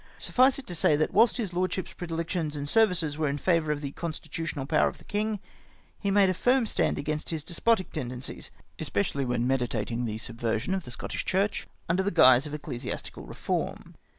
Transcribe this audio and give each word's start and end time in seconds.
Suffice 0.17 0.57
it 0.57 0.65
to 0.65 0.73
say 0.73 0.95
that, 0.95 1.13
whilst 1.13 1.35
liis 1.37 1.53
lordship's 1.53 1.93
predilections 1.93 2.55
and 2.55 2.67
ser 2.67 2.87
vices 2.87 3.19
were 3.19 3.27
in 3.27 3.37
favour 3.37 3.71
of 3.71 3.81
the 3.81 3.91
constitutional 3.91 4.65
power 4.65 4.87
of 4.87 4.97
the 4.97 5.03
king, 5.03 5.39
he 5.99 6.09
made 6.09 6.27
a 6.27 6.33
firm 6.33 6.65
stand 6.65 6.97
against 6.97 7.29
his 7.29 7.43
despotic 7.43 7.91
ten 7.91 8.09
dencies, 8.09 8.49
especially 8.79 9.25
when 9.25 9.45
meditating 9.45 10.05
the 10.05 10.17
subversion 10.17 10.73
of 10.73 10.85
the 10.85 10.89
Scottish 10.89 11.23
Chmxh, 11.23 11.65
under 11.87 12.01
the 12.01 12.09
guise 12.09 12.47
of 12.47 12.53
ecclesiastical 12.55 13.27
reform. 13.27 13.93